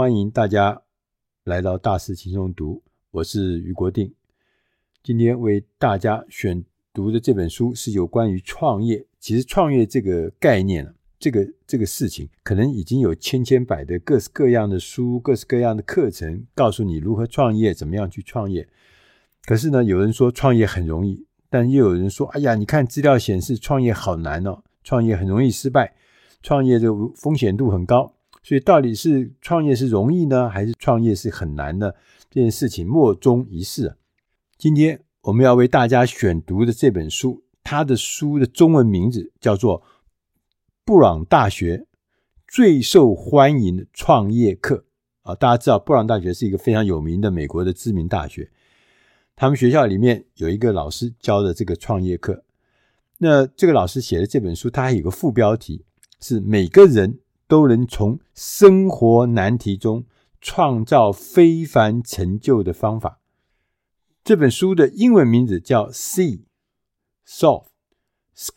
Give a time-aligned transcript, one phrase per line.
[0.00, 0.80] 欢迎大家
[1.44, 4.10] 来到大师轻松读，我是余国定。
[5.02, 9.04] 今天为大家选读的这本书是有关于创业。
[9.18, 18.66] 其实创业这个概念，这个这个事情，可能已经有千千百的各式各样的书、各式各样的课程，告诉你如何创业，怎么样去创业。
[19.44, 25.94] 可是呢，有人说创业很容易，但又有人说，哎呀，你看资料显示创业好难哦，创业很容易失败，
[26.42, 28.14] 创业的风险度很高。
[28.42, 31.92] 所以，到底是创业是容易呢，还是创业是很难呢？
[32.30, 33.96] 这件事情莫衷一是。
[34.56, 39.80] 今天我们要为大家选读的这本书，它的书的中文名字叫做
[40.84, 41.86] 《布朗大学
[42.48, 44.84] 最受欢迎的创业课》
[45.30, 45.34] 啊。
[45.34, 48.50] 大家知道，布朗大学是一个非常有名的美国的知名大学，
[49.36, 52.42] 他们学校里面有一个老师教的这个创业课。
[53.18, 55.84] 那这个老师写的这本书，它还有个副标题
[56.20, 57.18] 是“每个人”。
[57.50, 60.04] 都能从生活难题中
[60.40, 63.20] 创造非凡成就的方法。
[64.22, 66.44] 这本书的英文名字叫《See,
[67.26, 67.66] Solve,
[68.36, 68.54] Scale》，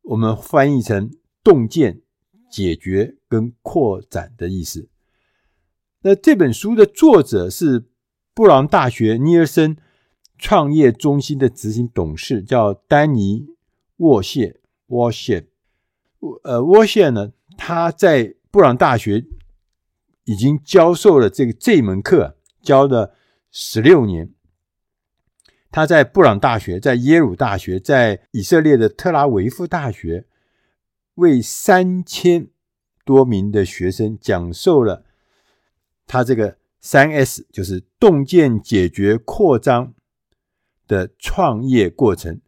[0.00, 1.10] 我们翻译成
[1.44, 2.00] “洞见、
[2.50, 4.88] 解决跟扩展”的意思。
[6.00, 7.90] 那这本书的作者是
[8.32, 9.76] 布朗大学尼尔森
[10.38, 13.46] 创业中心的执行董事，叫丹尼
[13.98, 15.48] 沃谢沃谢。
[16.44, 17.32] 呃，沃谢呢？
[17.64, 19.24] 他在布朗大学
[20.24, 23.14] 已经教授了这个这门课，教了
[23.52, 24.34] 十六年。
[25.70, 30.26] 他在布朗大学、在耶鲁大学、在以色列的特拉维夫大学，
[31.14, 32.48] 为三千
[33.04, 35.04] 多名的学生讲授了
[36.04, 39.94] 他这个三 S，就是洞见、解决、扩张
[40.88, 42.40] 的创业过程。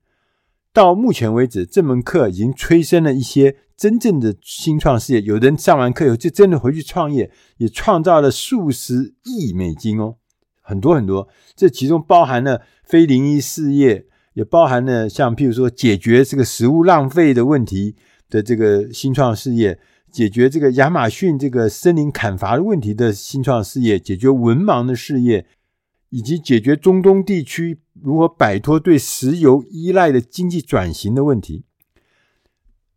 [0.74, 3.56] 到目前为止，这门课已经催生了一些。
[3.76, 10.14] 真正的新创事业，有人上完课以后就真的回去创业，也创造了数十亿美金哦，
[10.62, 11.28] 很多很多。
[11.56, 17.96] 这其中包含了非零一事业，也包含了像譬如说解决这个食物浪费的问题
[18.30, 19.80] 的这个新创事业，
[20.12, 25.44] 解决这个亚马逊这个森林砍伐的问题的新创事业，解决文盲的事业，
[26.14, 31.64] 以及解决中东地区如何摆脱对石油依赖的经济转型的问题，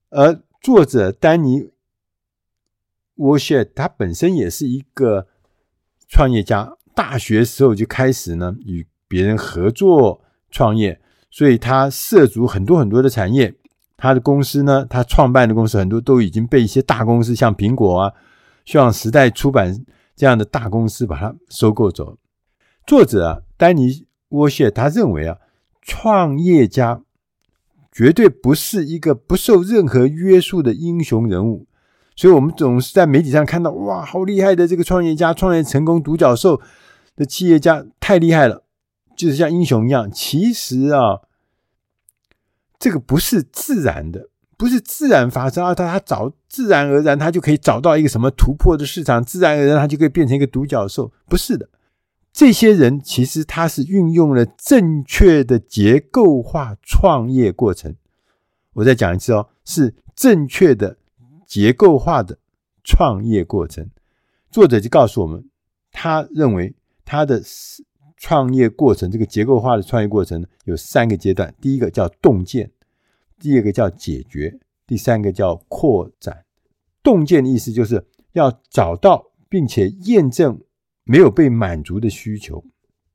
[0.09, 0.43] 而。
[0.59, 1.69] 作者丹尼
[3.15, 5.27] 沃谢，他本身也是一个
[6.09, 6.75] 创业家。
[6.93, 10.99] 大学时候就开始呢，与别人合作创业，
[11.29, 13.55] 所以他涉足很多很多的产业。
[13.95, 18.13] 他的公司呢，他创办的公司很多都已经被一些大公司，像苹果啊、
[18.65, 19.85] 像时代出版
[20.15, 22.17] 这样的大公司把它收购走。
[22.87, 25.37] 作者啊，丹尼沃谢，他认为啊，
[25.83, 27.03] 创业家。
[27.89, 31.65] 绝对不是一个不受任何约束的英雄人物，
[32.15, 36.61] 所以我们总是在媒体上看到，哇，好厉害的这个创业家，创业成功、独角兽
[37.15, 38.63] 的企业家，太厉害了，
[39.15, 40.11] 就是像英雄一样。
[40.11, 41.21] 其实啊，
[42.77, 51.67] 这个不是自然的，不是自然发生啊，他他找自然而然，他就可以找到一个什么突破的市场，自然而然他就可以变成一个独角兽，不是的。
[52.37, 57.95] 这些人其实他是运用了正确的结构化创业过程。
[58.73, 60.99] 我再讲一次哦，是正确的
[61.47, 62.37] 结构化的
[62.83, 63.89] 创业过程。
[64.51, 65.49] 作者就告诉我们，
[65.91, 67.41] 他认为他的
[68.17, 72.69] 创业过程，这个结构化的创业过程有三个阶段：第一个叫洞见，
[73.39, 76.45] 第二个叫解决，第三个叫扩展。
[77.01, 80.61] 洞见的意思就是要找到并且验证。
[81.07, 82.63] 没有被满足的需求，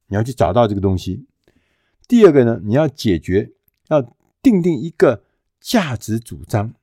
[0.09, 1.27] 你要去找到这个东西。
[2.09, 3.53] 第二个呢，你要解决，
[3.89, 4.01] 要
[4.43, 5.23] 定定一个
[5.61, 6.75] 价值主张。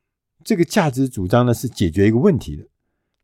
[0.44, 2.66] 这个价值主张呢，是解决一个问题的。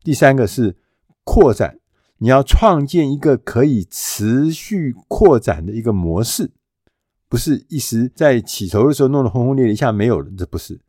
[0.02, 0.76] 第三个是
[1.24, 1.78] 扩展，
[2.18, 6.50] 你要创建一个可以持续扩展的一个模式，
[7.28, 10.80] 不是一时在起头的时候弄得轰轰烈烈，一下没有了，这不是。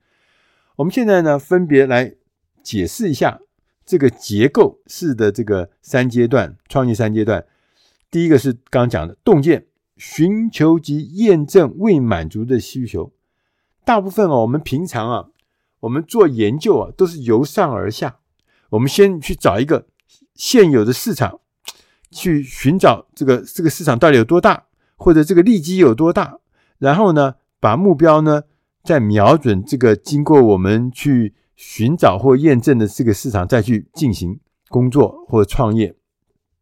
[0.75, 2.15] 我们现在呢，分别来
[2.61, 3.39] 解释一下。
[3.87, 7.45] 这个结构式的这个三阶段创业三阶段，
[8.11, 13.13] 第一个是刚刚讲的洞见，寻求及验证未满足的需求。
[13.85, 15.29] 大部分啊，我们平常啊，
[15.79, 18.17] 我们做研究啊，都是由上而下。
[18.71, 19.87] 我们先去找一个
[20.35, 21.39] 现有的市场，
[22.11, 24.65] 去寻找这个这个市场到底有多大，
[24.97, 26.39] 或者这个利基有多大，
[26.77, 28.43] 然后呢，把目标呢
[28.83, 31.35] 再瞄准这个经过我们去。
[31.57, 34.39] 寻找或验证的这个市场，再去进行
[34.69, 35.97] 工作或创业。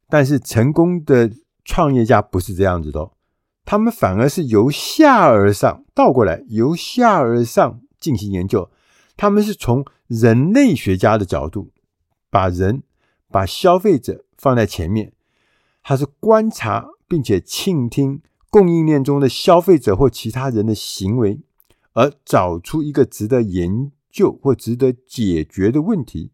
[0.09, 1.29] 但是成功的
[1.63, 3.11] 创业家不是这样子的，
[3.65, 8.71] 他们反而是由下而上，倒过来由下而上进行研究。
[9.17, 11.71] 他们是从人类学家的角度，
[12.29, 12.83] 把人、
[13.29, 15.11] 把消费者放在前面，
[15.83, 21.41] 他是观察并且倾听供应链中的消费者或其他人的行为，
[21.93, 26.31] 而找出一个值得研究或值得解决的问题，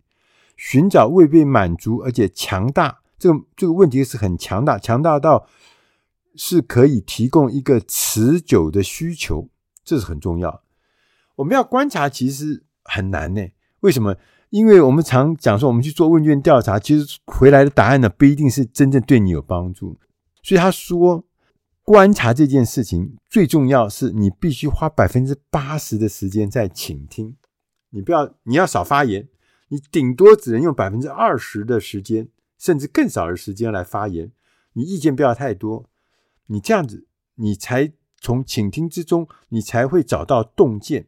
[0.55, 2.99] 寻找未被满足而且强大。
[3.17, 5.47] 这个这个问题是很强大，强大到
[6.35, 9.49] 是可以提供一个持久的需求，
[9.83, 10.61] 这是很重要。
[11.37, 13.41] 我们要观察，其实很难呢。
[13.79, 14.15] 为什么？
[14.51, 19.97] 因为我们常讲说，我们去做问卷调查，其实回来的答案呢，不一定是真正对你有帮助。
[20.43, 21.23] 所以他说，
[21.83, 27.37] 观察这件事情最重要是你必须花百分之八十的时间在倾听，
[27.91, 29.29] 你不要，你要少发言，
[29.69, 32.27] 你顶多只能用百分之二十的时间。
[32.57, 34.31] 甚至更少的时间来发言，
[34.73, 35.89] 你意见不要太多，
[36.45, 41.07] 你这样子，你才从倾听之中，你才会找到洞见。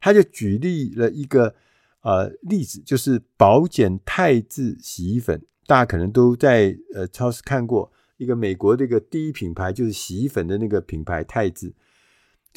[0.00, 1.54] 他就举例了一个
[2.00, 11.72] 呃例子，就是宝简汰渍洗衣粉，大家可能都在呃超市看过一个美国的一个第一品牌，就是洗衣粉的那个品牌汰渍。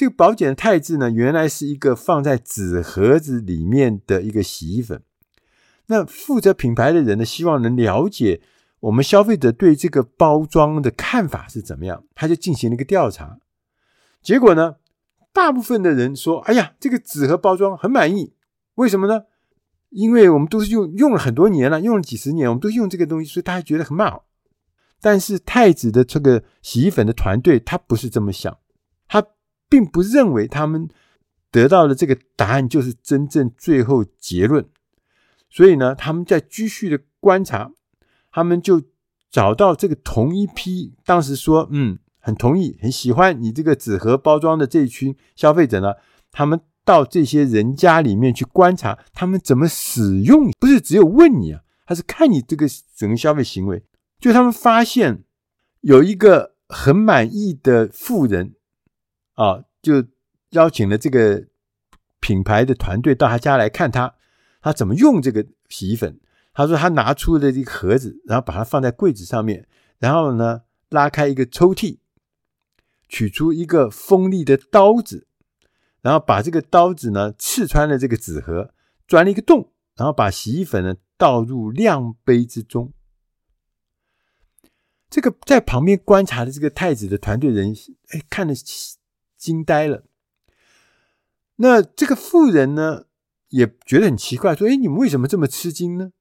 [0.01, 5.03] 这个宝简的汰渍呢，原来是一个放在纸盒子里面的一个洗衣粉。
[5.85, 8.41] 那负责品牌的人呢，希望能了解
[8.79, 13.37] 我们消费者对这个包装的看法是怎么样，他就进行了一个调查。
[14.23, 14.77] 结果呢，
[15.31, 18.33] 大部分的人说：“哎呀，这个纸盒包装很满意。”
[18.73, 19.25] 为什么呢？
[19.91, 24.25] 因为我们都是用用了很多年了，用了几十年，我们都用这个东西，所以大家觉得很好。
[24.99, 28.57] 但是太子的这个洗衣粉的团队，他不是这么想，
[29.71, 30.89] 并不认为他们
[31.49, 34.65] 得到的这个答案就是真正最后结论。
[35.49, 37.71] 所以呢，他们在继续的观察，
[38.31, 38.81] 他们就
[39.29, 45.93] 找到这个同一批当时说嗯很同意很喜欢你这个纸盒包装的这一群消费者呢，
[46.33, 53.83] 他们到这些人家里面去观察他们怎么使用，不是只有问你啊，他是看你这个整个消费行为。
[54.19, 55.23] 就他们发现
[55.81, 58.53] 有一个很满意的富人
[59.33, 60.05] 啊，就
[60.51, 61.47] 邀请了这个
[62.19, 64.15] 品牌的团队到他家来看他。
[64.61, 66.19] 他怎么用这个洗衣粉？
[66.53, 69.67] 他说他拿出了这个盒子，然后把它放在柜子上面，
[69.97, 71.97] 然后呢，拉开一个抽屉，
[73.09, 75.25] 取出一个锋利的刀子，
[76.01, 78.73] 然后把这个刀子呢刺穿了这个纸盒，
[79.07, 82.93] 钻了一个洞，然后把洗衣粉呢倒入量杯之中。
[85.09, 87.73] 这个在旁边观察的这个太子的团队人，
[88.09, 88.53] 哎，看得
[89.41, 90.03] 惊呆了。
[91.55, 93.05] 那这个妇人呢？
[93.49, 96.13] 也觉得很奇怪，说：“哎，你们为什么这么吃惊呢？”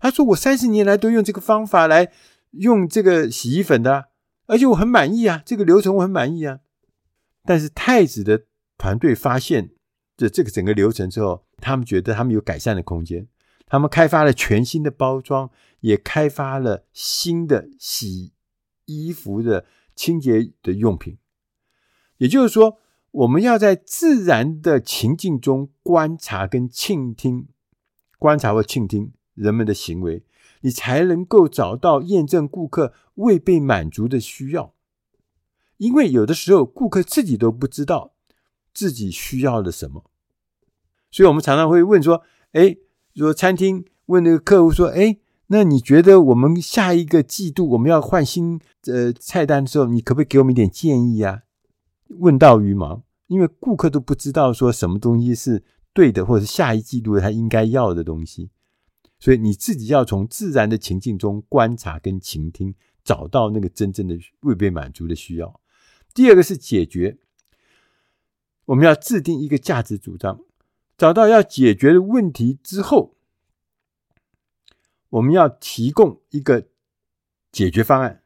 [0.00, 2.10] 他说：“我三十年来都用这个方法来
[2.52, 4.04] 用这个洗衣粉的啊，
[4.46, 6.60] 而且我很满意啊，这个流程我很满意啊。”
[7.44, 8.46] 但是太子的
[8.78, 9.72] 团队发现
[10.16, 13.28] 这这个整个流程之后，他们觉得他们有改善的空间，
[13.66, 15.50] 他们开发了全新的包装，
[15.80, 18.32] 也开发了新的洗
[18.86, 21.18] 衣服的清洁的用品，
[22.20, 22.78] 也就是说。
[23.12, 27.48] 我们要在自然的情境中观察跟倾听，
[28.20, 30.22] 观察或倾听人们的行为，
[30.60, 34.74] 你才能够找到验证顾客未被满足的需要。
[35.78, 38.12] 因为有的时候顾客自己都不知道
[38.72, 40.04] 自己需要的什么，
[41.10, 42.22] 所以我们常常会问说
[42.54, 42.76] ：“哎，
[43.12, 45.18] 如果餐厅问那个客户说：‘哎，
[45.48, 51.40] 那你觉得我们下一个季度我们要换新呃菜单的时候，你可不可以给我们一点建议啊？’”
[52.18, 58.50] 问到鱼毛，因为顾客都不知道说什么东西是对的，或者下一季度他应该要的东西，
[59.18, 65.60] 所以你自己要从自然的情境中观察跟倾听，找到那个真正的未被满足的需要。
[66.12, 67.18] 第二个是解决，
[68.66, 70.40] 我们要制定一个价值主张，
[70.98, 73.16] 找到要解决的问题之后，
[75.10, 76.68] 我们要提供一个
[77.52, 78.22] 解决方案。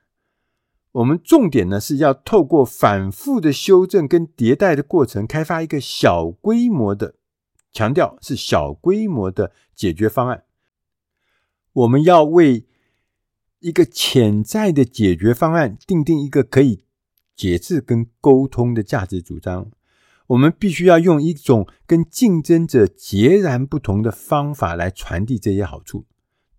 [0.94, 7.16] 我们重点呢是要透过反复的修正跟迭代的过程，开发一个小规模的，
[7.72, 10.44] 强调是小规模的解决方案。
[11.72, 12.66] 我们要为
[13.58, 16.84] 一个潜在的解决方案定定一个可以
[17.34, 19.72] 解释跟沟通的价值主张。
[20.28, 26.06] 我们必须要用一种跟竞争者截然不同的方法来传递这些好处。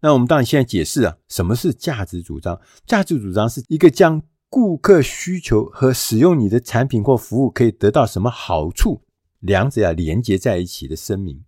[0.06, 2.62] 那我们当然现在解释啊，什么是价值主张？
[2.86, 4.22] 价值主张是一个将
[4.52, 9.02] 顾客需求和使用你的产品或服务可以得到什么好处，
[9.40, 11.44] 两者要连接在一起的声明。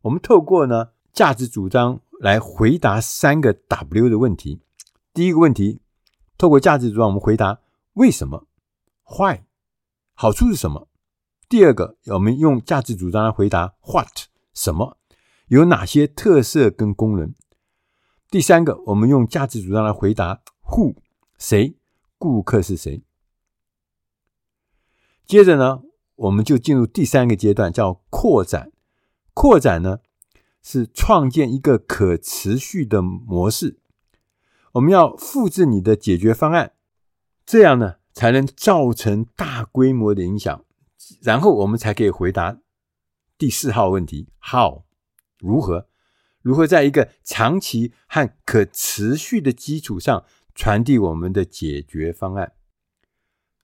[0.00, 4.62] 我们透过呢价值主张来回答三个 W 的问题。
[5.12, 5.82] 第一个问题，
[6.38, 7.60] 透过价值主张，我们回答
[7.92, 8.46] 为什么
[9.18, 9.40] ？Why？
[10.14, 10.88] 好处是什么？
[11.46, 14.08] 第二个，我们用价值主张来回答 What？
[14.54, 14.96] 什么？
[15.48, 17.34] 有哪些特色跟功能？
[18.30, 20.96] 第三个，我们用价值主张来回答 Who
[21.38, 21.76] 谁？
[22.18, 23.02] 顾客是谁？
[25.24, 25.82] 接着呢，
[26.16, 28.70] 我们就进入第三个阶段，叫扩展。
[29.32, 30.00] 扩展呢，
[30.62, 33.78] 是创建一个可持续的模式。
[34.72, 36.72] 我们要复制你的解决方案，
[37.46, 40.64] 这样呢，才能造成大规模的影响。
[41.22, 42.58] 然后我们才可以回答
[43.38, 44.82] 第四号问题：How？
[45.38, 45.88] 如何？
[46.48, 50.24] 如何在一个长期和可持续的基础上
[50.54, 52.52] 传递我们的解决方案？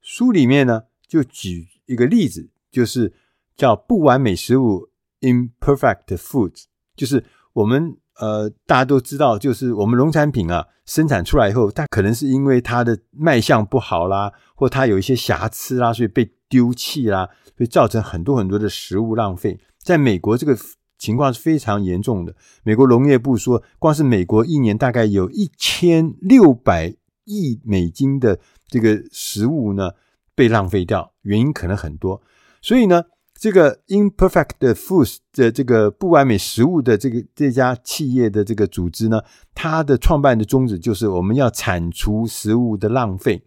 [0.02, 3.14] 书里面呢，就举一个例子，就是
[3.56, 4.90] 叫不完美食物
[5.22, 6.64] （imperfect foods），
[6.94, 7.24] 就是
[7.54, 19.58] 我们呃大家都知道，就是我们农产品啊生产出来以后，它可能是因为它的卖相不好啦，或它有一些瑕疵啦，所以被丢弃啦，所以造成很多很多的食物浪费。
[19.78, 20.54] 在美国，这个
[20.98, 22.34] 情况是非常严重的。
[22.62, 29.90] 美国农业部说，光是美国一年大概有一千六百亿美金的这个食物呢
[30.34, 32.22] 被浪费掉，原因可能很多。
[32.62, 39.20] 所以呢，这个 Imperfect Foods 的这个不完美食物的这个这家企业的这个组织呢，
[39.54, 43.42] 它的创办的宗旨就是我们要铲除食物的浪费，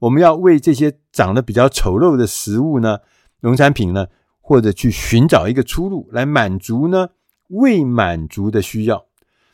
[0.00, 2.98] 我们要为这些长得比较丑陋的食物呢，
[3.40, 4.06] 农产品呢。
[4.52, 7.08] 或者去寻找一个出路来满足呢
[7.48, 9.06] 未满足的需要。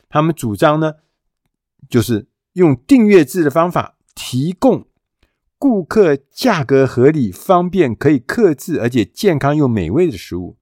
[0.08, 0.94] 他们主张呢，
[1.88, 4.88] 就是用订阅制的方法，提供
[5.56, 10.56] 顾客价格合理、方便、可以克制而且健康又美味的食物。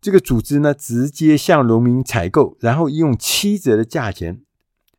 [0.00, 4.42] 这个组织呢，直接向农民采购，然后用七折的价钱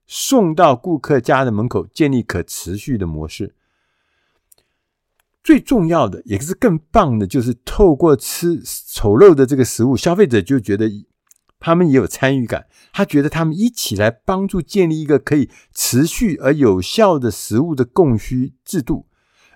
[0.06, 3.56] 送到顾客家的门口，建立可持续的模式。
[5.50, 10.88] 最重要的，也是更棒的，就是透过吃丑陋的这个食物，消费者就觉得
[11.60, 12.68] 他们也有参与感。
[12.94, 19.08] 他觉得他们一起来帮助建立一个可以持续而有效的食物的供需制度，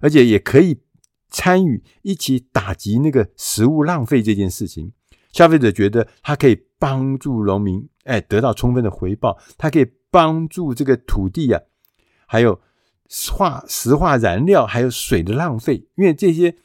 [0.02, 0.82] 而且也可以
[1.30, 4.94] 参与一起打击那个食物浪费这件事情。
[5.32, 9.38] 消费者觉得他可以帮助农民，哎，得到充分的回报。
[9.60, 11.62] 他可以帮助这个土地啊，
[12.26, 12.60] 还有。
[13.32, 16.56] 化石化燃料还有水的浪费，因为这些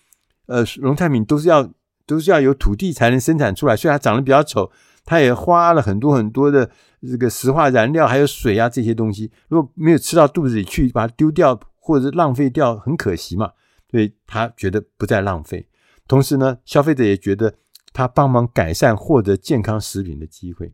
[0.46, 1.70] 呃农产品都是要
[2.06, 4.72] 都是要有土地才能生产出来，所以它长得比较丑，
[5.04, 6.70] 它也花了很多很多的
[7.02, 13.52] 这个石化燃料还有水啊这些东西，如果没有吃到肚子里去，把它丢掉或者浪费掉，很可惜嘛。
[13.90, 15.68] 所以他觉得不再浪费，
[16.06, 17.54] 同时呢，消费者也觉得
[17.92, 20.72] 他帮忙改善获得健康食品的机会，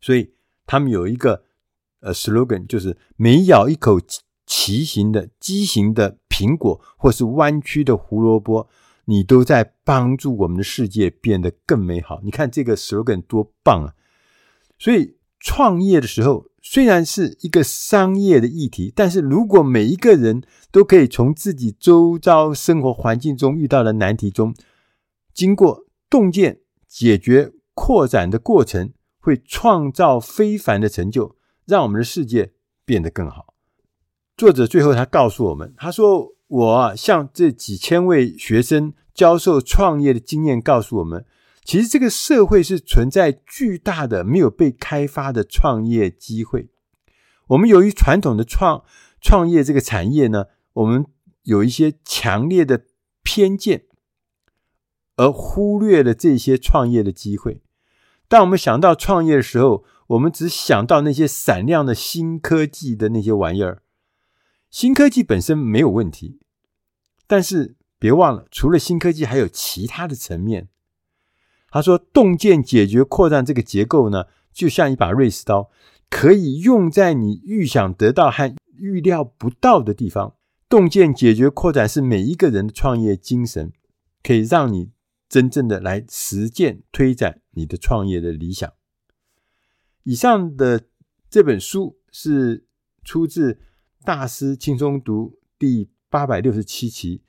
[0.00, 0.34] 所以
[0.66, 1.44] 他们有一个
[2.00, 3.98] 呃 slogan，就是每咬一口。
[4.46, 8.68] 畸形的、畸形的苹果，或是弯曲的胡萝卜，
[9.04, 12.20] 你都在帮助我们的世界变得更美好。
[12.22, 13.94] 你看这个 slogan 多棒啊！
[14.78, 24.54] 所以创业的时候，虽然是一个商业的议题，但是如果每一个人都可以从自己周遭生活环境中遇到的难题中，
[25.32, 32.52] 经过洞见、解决、扩展的过程，会创造非凡的成就，让我们的世界
[32.84, 33.51] 变得更好。
[34.42, 41.24] 作者最后他告诉我们，他说：“我啊，向这几千位学生教授创业的经验告诉我们，
[41.64, 46.70] 其实这个社会是存在巨大的没有被开发的创业机会。
[47.50, 48.82] 我们由于传统的创
[49.20, 51.06] 创业这个产业呢，我们
[51.44, 52.86] 有一些强烈的
[53.22, 53.84] 偏见，
[55.14, 57.62] 而忽略了这些创业的机会。
[58.26, 63.82] 当我们想到创业的时候，我们只想到那些闪亮的新科技的那些玩意儿。”
[64.72, 66.40] 新科技本身没有问题，
[67.26, 70.70] 但是别忘了，除了新科技，还有其他的层面。
[71.68, 75.70] 他说，洞见、解决、扩展这个结构呢，就像一把瑞士刀，
[76.08, 80.36] 可以用在你预想得到和预料不到的地方。
[80.70, 83.74] 洞见、解决、扩展是每一个人的创业精神，
[84.22, 84.90] 可以让你
[85.28, 88.72] 真正的来实践、推展你的创业的理想。
[90.04, 90.86] 以上的
[91.28, 92.64] 这本书是
[93.04, 93.58] 出自。
[94.04, 97.22] 大师轻松读第八百六十七期，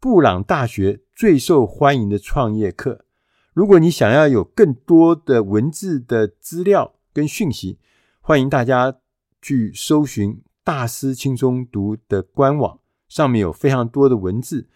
[0.00, 3.04] 布朗大学最受欢迎的创业课。
[3.52, 7.78] 如果你想要有更多的文字的资料跟讯息，
[8.20, 8.96] 欢迎大家
[9.42, 14.66] 去搜寻大师轻松读的官网，上面有非常多的文字，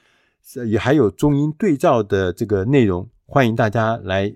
[0.67, 3.09] 也还有中英对照的这个内容。
[3.25, 4.35] 欢迎大家来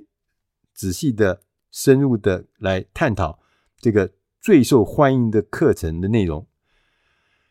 [0.72, 3.38] 仔细的、深入的来探讨
[3.76, 6.46] 这个最受欢迎的课程的内容。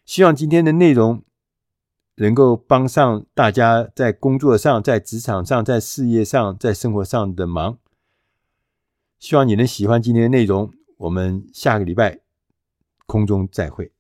[0.06, 1.24] 希望今天的内容
[2.16, 7.78] 能够帮上大家在工作上、在职场上、在事业上、在生活上的忙。
[9.18, 10.72] 希望你能喜欢今天的内容。
[10.98, 12.20] 我们下个礼拜
[13.08, 13.90] 空中再会。